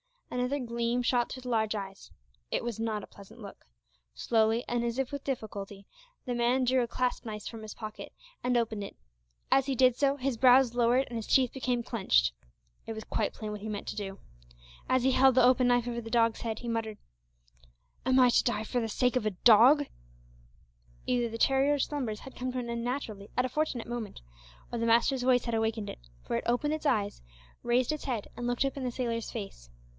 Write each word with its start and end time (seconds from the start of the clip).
Another 0.31 0.59
gleam 0.59 1.03
shot 1.03 1.29
through 1.29 1.41
the 1.43 1.49
large 1.49 1.75
eyes. 1.75 2.09
It 2.51 2.63
was 2.63 2.79
not 2.79 3.03
a 3.03 3.07
pleasant 3.07 3.39
look. 3.41 3.67
Slowly, 4.15 4.63
and 4.67 4.83
as 4.83 4.97
if 4.97 5.11
with 5.11 5.25
difficulty, 5.25 5.85
the 6.25 6.33
man 6.33 6.63
drew 6.63 6.81
a 6.81 6.87
clasp 6.87 7.23
knife 7.25 7.45
from 7.45 7.61
his 7.61 7.75
pocket, 7.75 8.13
and 8.43 8.55
opened 8.57 8.83
it. 8.83 8.95
As 9.51 9.65
he 9.67 9.75
did 9.75 9.97
so, 9.97 10.15
his 10.15 10.37
brows 10.37 10.73
lowered 10.73 11.05
and 11.07 11.17
his 11.17 11.27
teeth 11.27 11.51
became 11.53 11.83
clenched. 11.83 12.31
It 12.87 12.93
was 12.93 13.03
quite 13.03 13.33
plain 13.33 13.51
what 13.51 13.59
he 13.61 13.69
meant 13.69 13.87
to 13.89 13.95
do. 13.95 14.19
As 14.89 15.03
he 15.03 15.11
held 15.11 15.35
the 15.35 15.43
open 15.43 15.67
knife 15.67 15.87
over 15.87 16.01
the 16.01 16.09
dog's 16.09 16.41
head, 16.41 16.59
he 16.59 16.67
muttered, 16.69 16.97
"Am 18.05 18.17
I 18.19 18.29
to 18.29 18.43
die 18.43 18.63
for 18.63 18.79
the 18.79 18.89
sake 18.89 19.17
of 19.17 19.25
a 19.25 19.31
dog!" 19.31 19.85
Either 21.05 21.29
the 21.29 21.37
terrier's 21.37 21.85
slumbers 21.85 22.21
had 22.21 22.35
come 22.35 22.51
to 22.53 22.59
an 22.59 22.69
end 22.69 22.83
naturally, 22.85 23.29
at 23.37 23.45
a 23.45 23.49
fortunate 23.49 23.85
moment, 23.85 24.21
or 24.71 24.79
the 24.79 24.87
master's 24.87 25.23
voice 25.23 25.43
had 25.45 25.53
awakened 25.53 25.89
it, 25.89 25.99
for 26.23 26.37
it 26.37 26.43
opened 26.47 26.73
its 26.73 26.87
eyes, 26.87 27.21
raised 27.63 27.91
its 27.91 28.05
head, 28.05 28.29
and 28.35 28.47
looked 28.47 28.65
up 28.65 28.77
in 28.77 28.83
the 28.85 28.91
sailor's 28.91 29.29
face. 29.29 29.69